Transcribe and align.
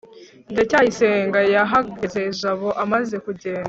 ndacyayisenga 0.51 1.39
yahageze 1.53 2.21
jabo 2.39 2.69
amaze 2.83 3.15
kugenda 3.25 3.59